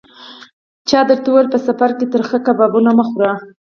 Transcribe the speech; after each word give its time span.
چا 0.89 0.99
درته 1.09 1.27
ویل: 1.31 1.47
په 1.53 1.57
سفر 1.67 1.89
کې 1.97 2.05
ترخه 2.13 2.37
کبابونه 2.45 2.89
مه 2.97 3.03
خوره. 3.09 3.31